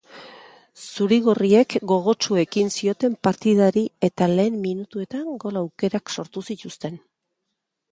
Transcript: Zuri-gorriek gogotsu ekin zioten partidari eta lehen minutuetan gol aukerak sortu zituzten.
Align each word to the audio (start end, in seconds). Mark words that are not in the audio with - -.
Zuri-gorriek 0.83 1.75
gogotsu 1.91 2.37
ekin 2.45 2.71
zioten 2.79 3.19
partidari 3.29 3.85
eta 4.09 4.31
lehen 4.33 4.59
minutuetan 4.65 5.31
gol 5.47 5.63
aukerak 5.65 6.17
sortu 6.19 6.47
zituzten. 6.51 7.01